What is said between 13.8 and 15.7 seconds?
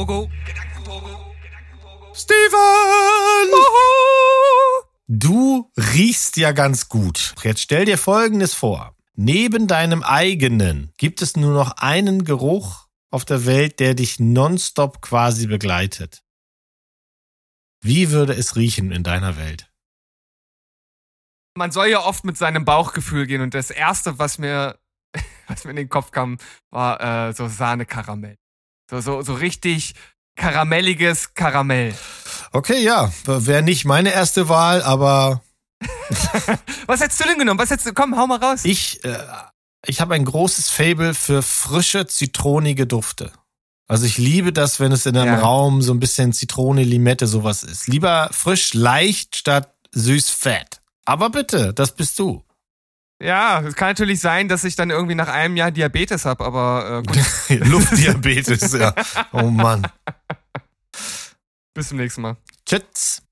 der dich nonstop quasi